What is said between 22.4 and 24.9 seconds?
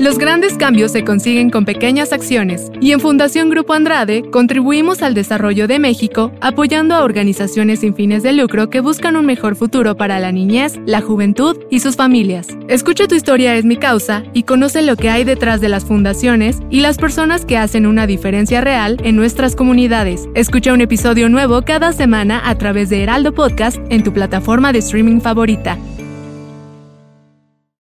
a través de Heraldo Podcast en tu plataforma de